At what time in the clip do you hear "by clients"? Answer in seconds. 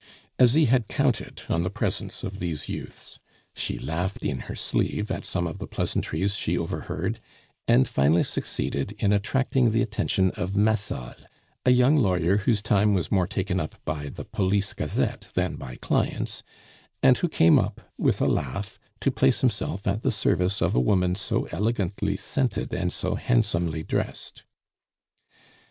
15.55-16.41